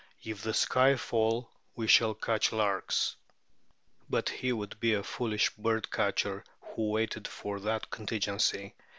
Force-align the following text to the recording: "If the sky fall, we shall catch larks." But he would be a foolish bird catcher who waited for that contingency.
"If 0.23 0.41
the 0.41 0.55
sky 0.55 0.95
fall, 0.95 1.47
we 1.75 1.85
shall 1.85 2.15
catch 2.15 2.51
larks." 2.51 3.15
But 4.09 4.29
he 4.29 4.51
would 4.51 4.79
be 4.79 4.95
a 4.95 5.03
foolish 5.03 5.51
bird 5.51 5.91
catcher 5.91 6.43
who 6.59 6.89
waited 6.89 7.27
for 7.27 7.59
that 7.59 7.91
contingency. 7.91 8.73